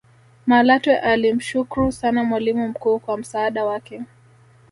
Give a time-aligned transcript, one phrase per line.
[0.47, 4.01] malatwe alimshukru sana mwalimu mkuu kwa msaada wake